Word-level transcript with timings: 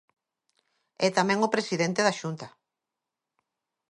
E 1.05 1.07
tamén 1.17 1.39
o 1.47 1.53
presidente 1.55 2.01
da 2.03 2.17
Xunta. 2.19 2.47